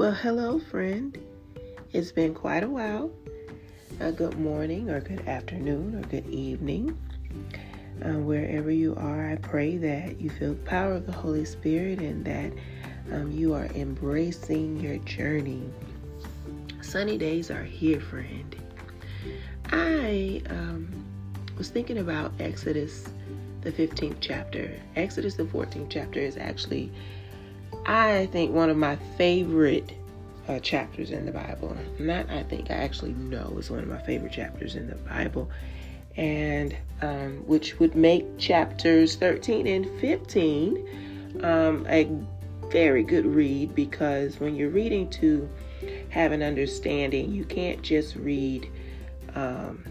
Well, 0.00 0.12
hello, 0.12 0.58
friend. 0.58 1.14
It's 1.92 2.10
been 2.10 2.32
quite 2.32 2.62
a 2.62 2.68
while. 2.70 3.10
A 4.00 4.10
good 4.10 4.38
morning, 4.40 4.88
or 4.88 4.98
good 4.98 5.28
afternoon, 5.28 5.94
or 5.94 6.08
good 6.08 6.26
evening. 6.30 6.96
Uh, 8.02 8.14
wherever 8.14 8.70
you 8.70 8.94
are, 8.96 9.30
I 9.30 9.36
pray 9.36 9.76
that 9.76 10.18
you 10.18 10.30
feel 10.30 10.54
the 10.54 10.62
power 10.62 10.94
of 10.94 11.04
the 11.04 11.12
Holy 11.12 11.44
Spirit 11.44 11.98
and 11.98 12.24
that 12.24 12.50
um, 13.12 13.30
you 13.30 13.52
are 13.52 13.66
embracing 13.74 14.80
your 14.80 14.96
journey. 15.00 15.68
Sunny 16.80 17.18
days 17.18 17.50
are 17.50 17.62
here, 17.62 18.00
friend. 18.00 18.56
I 19.70 20.40
um, 20.48 20.88
was 21.58 21.68
thinking 21.68 21.98
about 21.98 22.32
Exodus, 22.40 23.04
the 23.60 23.70
15th 23.70 24.16
chapter. 24.20 24.72
Exodus, 24.96 25.34
the 25.34 25.44
14th 25.44 25.90
chapter, 25.90 26.20
is 26.20 26.38
actually 26.38 26.90
I 27.86 28.26
think 28.32 28.52
one 28.52 28.70
of 28.70 28.76
my 28.76 28.96
favorite 29.16 29.92
uh, 30.48 30.58
chapters 30.58 31.10
in 31.10 31.26
the 31.26 31.32
Bible. 31.32 31.76
Not, 31.98 32.28
I 32.30 32.42
think, 32.42 32.70
I 32.70 32.74
actually 32.74 33.12
know 33.12 33.56
is 33.58 33.70
one 33.70 33.80
of 33.80 33.88
my 33.88 34.00
favorite 34.02 34.32
chapters 34.32 34.74
in 34.74 34.88
the 34.88 34.96
Bible, 34.96 35.50
and 36.16 36.76
um, 37.02 37.42
which 37.46 37.78
would 37.78 37.94
make 37.94 38.38
chapters 38.38 39.16
13 39.16 39.66
and 39.66 40.00
15 40.00 41.40
um, 41.42 41.86
a 41.88 42.10
very 42.70 43.02
good 43.02 43.26
read 43.26 43.74
because 43.74 44.40
when 44.40 44.56
you're 44.56 44.70
reading 44.70 45.08
to 45.10 45.48
have 46.08 46.32
an 46.32 46.42
understanding, 46.42 47.32
you 47.32 47.44
can't 47.44 47.82
just 47.82 48.16
read 48.16 48.68
um, 49.34 49.84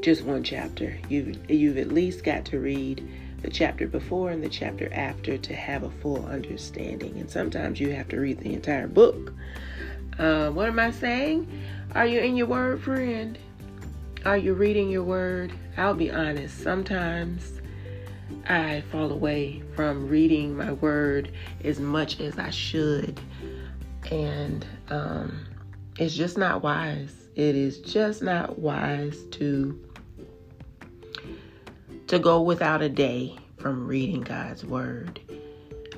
just 0.00 0.22
one 0.22 0.44
chapter. 0.44 0.98
You've 1.08 1.50
you've 1.50 1.78
at 1.78 1.88
least 1.88 2.24
got 2.24 2.44
to 2.46 2.60
read 2.60 3.08
the 3.42 3.50
chapter 3.50 3.86
before 3.86 4.30
and 4.30 4.42
the 4.42 4.48
chapter 4.48 4.92
after 4.92 5.36
to 5.38 5.54
have 5.54 5.82
a 5.82 5.90
full 5.90 6.24
understanding. 6.26 7.18
And 7.18 7.30
sometimes 7.30 7.80
you 7.80 7.92
have 7.92 8.08
to 8.08 8.20
read 8.20 8.38
the 8.40 8.52
entire 8.52 8.88
book. 8.88 9.32
Uh, 10.18 10.50
what 10.50 10.68
am 10.68 10.78
I 10.78 10.90
saying? 10.90 11.46
Are 11.94 12.06
you 12.06 12.20
in 12.20 12.36
your 12.36 12.46
word, 12.46 12.82
friend? 12.82 13.38
Are 14.24 14.36
you 14.36 14.54
reading 14.54 14.90
your 14.90 15.04
word? 15.04 15.52
I'll 15.76 15.94
be 15.94 16.10
honest, 16.10 16.62
sometimes 16.62 17.60
I 18.48 18.82
fall 18.90 19.12
away 19.12 19.62
from 19.74 20.08
reading 20.08 20.56
my 20.56 20.72
word 20.72 21.32
as 21.62 21.78
much 21.78 22.20
as 22.20 22.38
I 22.38 22.50
should. 22.50 23.20
And 24.10 24.66
um, 24.88 25.46
it's 25.98 26.14
just 26.14 26.38
not 26.38 26.62
wise. 26.62 27.14
It 27.34 27.54
is 27.54 27.78
just 27.78 28.22
not 28.22 28.58
wise 28.58 29.22
to 29.32 29.78
to 32.06 32.18
go 32.18 32.40
without 32.40 32.82
a 32.82 32.88
day 32.88 33.36
from 33.58 33.86
reading 33.86 34.20
God's 34.20 34.64
Word. 34.64 35.20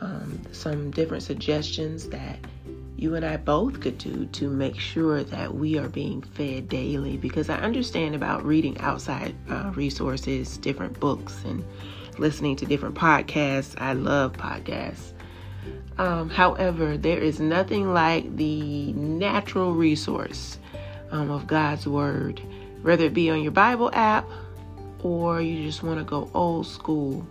Um, 0.00 0.40
some 0.50 0.90
different 0.90 1.22
suggestions 1.22 2.08
that 2.08 2.38
you 2.96 3.14
and 3.14 3.24
I 3.24 3.36
both 3.36 3.80
could 3.80 3.98
do 3.98 4.26
to 4.26 4.48
make 4.48 4.78
sure 4.78 5.22
that 5.24 5.54
we 5.54 5.78
are 5.78 5.88
being 5.88 6.22
fed 6.22 6.68
daily 6.68 7.16
because 7.16 7.50
I 7.50 7.56
understand 7.56 8.14
about 8.14 8.44
reading 8.44 8.78
outside 8.78 9.34
uh, 9.48 9.72
resources, 9.74 10.56
different 10.58 10.98
books, 10.98 11.42
and 11.44 11.64
listening 12.18 12.56
to 12.56 12.66
different 12.66 12.94
podcasts. 12.94 13.74
I 13.80 13.92
love 13.92 14.34
podcasts. 14.34 15.12
Um, 15.98 16.30
however, 16.30 16.96
there 16.96 17.18
is 17.18 17.38
nothing 17.40 17.92
like 17.92 18.36
the 18.36 18.92
natural 18.92 19.72
resource 19.72 20.58
um, 21.10 21.30
of 21.30 21.46
God's 21.46 21.86
Word, 21.86 22.40
whether 22.82 23.04
it 23.04 23.14
be 23.14 23.30
on 23.30 23.42
your 23.42 23.52
Bible 23.52 23.90
app 23.92 24.28
or 25.02 25.40
you 25.40 25.64
just 25.64 25.82
want 25.82 25.98
to 25.98 26.04
go 26.04 26.30
old 26.34 26.66
school 26.66 27.26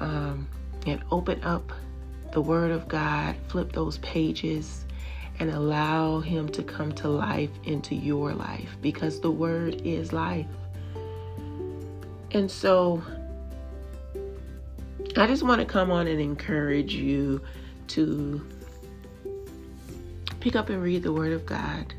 um, 0.00 0.48
and 0.86 1.02
open 1.10 1.42
up 1.42 1.72
the 2.32 2.40
Word 2.40 2.70
of 2.70 2.88
God, 2.88 3.36
flip 3.48 3.72
those 3.72 3.98
pages, 3.98 4.84
and 5.38 5.50
allow 5.50 6.20
Him 6.20 6.48
to 6.50 6.62
come 6.62 6.92
to 6.92 7.08
life 7.08 7.50
into 7.64 7.94
your 7.94 8.32
life 8.32 8.76
because 8.80 9.20
the 9.20 9.30
Word 9.30 9.82
is 9.84 10.12
life. 10.12 10.46
And 12.32 12.50
so, 12.50 13.02
I 15.16 15.26
just 15.26 15.44
want 15.44 15.60
to 15.60 15.66
come 15.66 15.90
on 15.90 16.08
and 16.08 16.20
encourage 16.20 16.94
you 16.94 17.40
to 17.88 18.44
pick 20.40 20.56
up 20.56 20.68
and 20.68 20.82
read 20.82 21.02
the 21.02 21.12
Word 21.12 21.32
of 21.32 21.46
God. 21.46 21.94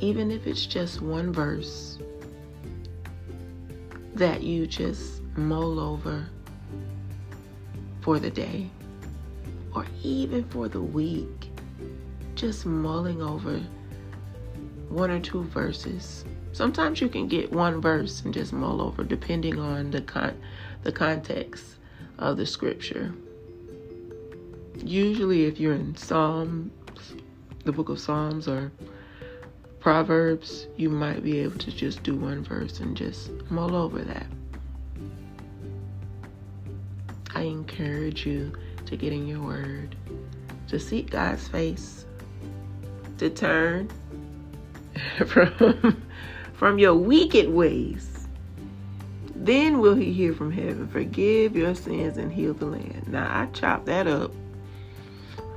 Even 0.00 0.30
if 0.30 0.46
it's 0.46 0.66
just 0.66 1.00
one 1.00 1.32
verse, 1.32 1.98
that 4.18 4.42
you 4.42 4.66
just 4.66 5.22
mull 5.36 5.78
over 5.78 6.26
for 8.00 8.18
the 8.18 8.30
day 8.30 8.68
or 9.72 9.86
even 10.02 10.42
for 10.44 10.68
the 10.68 10.82
week. 10.82 11.50
Just 12.34 12.66
mulling 12.66 13.22
over 13.22 13.60
one 14.88 15.10
or 15.10 15.20
two 15.20 15.44
verses. 15.44 16.24
Sometimes 16.52 17.00
you 17.00 17.08
can 17.08 17.28
get 17.28 17.52
one 17.52 17.80
verse 17.80 18.22
and 18.24 18.34
just 18.34 18.52
mull 18.52 18.82
over 18.82 19.04
depending 19.04 19.60
on 19.60 19.92
the 19.92 20.00
con- 20.00 20.40
the 20.82 20.90
context 20.90 21.76
of 22.18 22.36
the 22.36 22.46
scripture. 22.46 23.14
Usually 24.82 25.44
if 25.44 25.60
you're 25.60 25.74
in 25.74 25.94
Psalms, 25.94 26.72
the 27.64 27.70
book 27.70 27.88
of 27.88 28.00
Psalms 28.00 28.48
or 28.48 28.72
Proverbs, 29.80 30.66
you 30.76 30.90
might 30.90 31.22
be 31.22 31.38
able 31.38 31.58
to 31.58 31.70
just 31.70 32.02
do 32.02 32.16
one 32.16 32.42
verse 32.42 32.80
and 32.80 32.96
just 32.96 33.30
mull 33.50 33.76
over 33.76 34.00
that. 34.00 34.26
I 37.34 37.42
encourage 37.42 38.26
you 38.26 38.52
to 38.86 38.96
get 38.96 39.12
in 39.12 39.28
your 39.28 39.40
word, 39.40 39.94
to 40.68 40.80
seek 40.80 41.10
God's 41.10 41.46
face, 41.46 42.04
to 43.18 43.30
turn 43.30 43.88
from, 45.26 46.02
from 46.54 46.78
your 46.78 46.94
wicked 46.94 47.48
ways. 47.48 48.26
Then 49.36 49.78
will 49.78 49.94
he 49.94 50.12
hear 50.12 50.32
from 50.32 50.50
heaven, 50.50 50.88
forgive 50.88 51.54
your 51.56 51.74
sins 51.74 52.16
and 52.18 52.32
heal 52.32 52.54
the 52.54 52.66
land. 52.66 53.06
Now 53.08 53.28
I 53.30 53.46
chop 53.46 53.84
that 53.86 54.06
up 54.06 54.32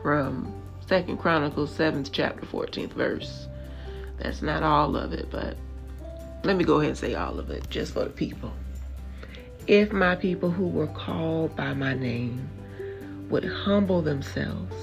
from 0.03 0.53
Second 0.87 1.17
Chronicles 1.17 1.75
7th 1.77 2.09
chapter 2.11 2.45
14th 2.45 2.93
verse. 2.93 3.47
That's 4.21 4.43
not 4.43 4.61
all 4.61 4.95
of 4.95 5.13
it, 5.13 5.27
but 5.31 5.57
let 6.43 6.55
me 6.55 6.63
go 6.63 6.77
ahead 6.77 6.89
and 6.89 6.97
say 6.97 7.15
all 7.15 7.39
of 7.39 7.49
it 7.49 7.67
just 7.69 7.93
for 7.93 8.03
the 8.03 8.11
people. 8.11 8.53
If 9.65 9.91
my 9.91 10.15
people 10.15 10.51
who 10.51 10.67
were 10.67 10.87
called 10.87 11.55
by 11.55 11.73
my 11.73 11.95
name 11.95 12.47
would 13.29 13.45
humble 13.45 14.01
themselves, 14.01 14.75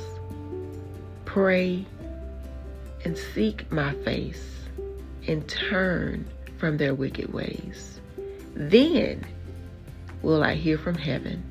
pray, 1.25 1.87
and 3.05 3.17
seek 3.17 3.71
my 3.71 3.95
face, 4.05 4.45
and 5.29 5.47
turn 5.49 6.27
from 6.57 6.77
their 6.77 6.95
wicked 6.95 7.33
ways, 7.33 8.01
then 8.55 9.25
will 10.23 10.43
I 10.43 10.55
hear 10.55 10.79
from 10.79 10.97
heaven, 10.97 11.45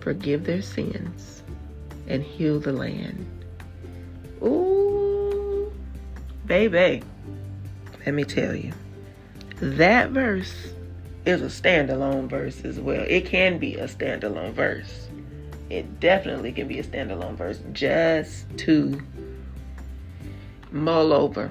forgive 0.00 0.44
their 0.44 0.62
sins, 0.62 1.42
and 2.06 2.22
heal 2.22 2.60
the 2.60 2.72
land. 2.72 3.26
Ooh 4.42 4.73
Baby, 6.46 7.02
let 8.04 8.14
me 8.14 8.24
tell 8.24 8.54
you, 8.54 8.72
that 9.60 10.10
verse 10.10 10.74
is 11.24 11.40
a 11.40 11.46
standalone 11.46 12.28
verse 12.28 12.62
as 12.66 12.78
well. 12.78 13.04
It 13.08 13.24
can 13.24 13.58
be 13.58 13.76
a 13.76 13.88
standalone 13.88 14.52
verse. 14.52 15.08
It 15.70 16.00
definitely 16.00 16.52
can 16.52 16.68
be 16.68 16.78
a 16.78 16.84
standalone 16.84 17.36
verse 17.36 17.60
just 17.72 18.44
to 18.58 19.00
mull 20.70 21.14
over 21.14 21.50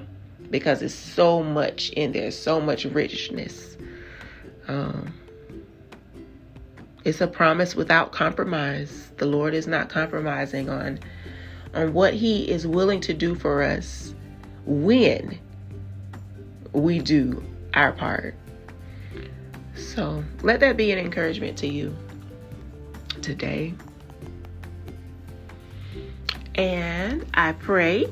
because 0.50 0.80
it's 0.80 0.94
so 0.94 1.42
much 1.42 1.90
in 1.90 2.12
there, 2.12 2.30
so 2.30 2.60
much 2.60 2.84
richness. 2.84 3.76
Um, 4.68 5.12
it's 7.04 7.20
a 7.20 7.26
promise 7.26 7.74
without 7.74 8.12
compromise. 8.12 9.10
The 9.16 9.26
Lord 9.26 9.54
is 9.54 9.66
not 9.66 9.88
compromising 9.88 10.68
on 10.68 11.00
on 11.74 11.92
what 11.92 12.14
He 12.14 12.48
is 12.48 12.64
willing 12.64 13.00
to 13.00 13.12
do 13.12 13.34
for 13.34 13.60
us 13.60 14.14
when 14.66 15.38
we 16.72 16.98
do 16.98 17.42
our 17.74 17.92
part. 17.92 18.34
So 19.74 20.24
let 20.42 20.60
that 20.60 20.76
be 20.76 20.92
an 20.92 20.98
encouragement 20.98 21.58
to 21.58 21.66
you 21.66 21.96
today. 23.22 23.74
And 26.54 27.26
I 27.34 27.52
pray 27.52 28.06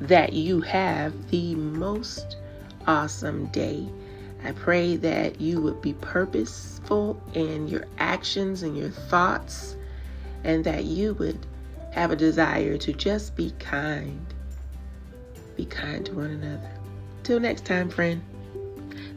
that 0.00 0.32
you 0.32 0.60
have 0.62 1.30
the 1.30 1.54
most 1.54 2.36
awesome 2.86 3.46
day. 3.46 3.86
I 4.44 4.52
pray 4.52 4.96
that 4.96 5.40
you 5.40 5.60
would 5.60 5.82
be 5.82 5.92
purposeful 5.94 7.20
in 7.34 7.68
your 7.68 7.84
actions 7.98 8.62
and 8.62 8.76
your 8.76 8.90
thoughts, 8.90 9.76
and 10.44 10.64
that 10.64 10.84
you 10.84 11.14
would 11.14 11.46
have 11.92 12.12
a 12.12 12.16
desire 12.16 12.78
to 12.78 12.92
just 12.92 13.34
be 13.34 13.50
kind 13.58 14.34
be 15.58 15.66
kind 15.66 16.06
to 16.06 16.14
one 16.14 16.30
another. 16.30 16.70
Till 17.24 17.40
next 17.40 17.64
time, 17.64 17.90
friend. 17.90 18.22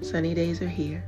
Sunny 0.02 0.34
days 0.34 0.60
are 0.60 0.68
here. 0.68 1.04